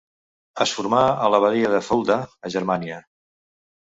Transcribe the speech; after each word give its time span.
Es 0.63 0.71
formà 0.77 1.01
a 1.25 1.27
l'abadia 1.33 1.69
de 1.75 1.83
Fulda, 1.89 2.17
a 2.49 2.53
Germània. 2.57 2.99